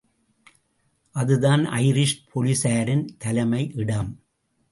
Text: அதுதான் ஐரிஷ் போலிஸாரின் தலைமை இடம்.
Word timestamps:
அதுதான் 1.15 1.65
ஐரிஷ் 1.65 2.15
போலிஸாரின் 2.31 3.05
தலைமை 3.17 3.71
இடம். 3.75 4.11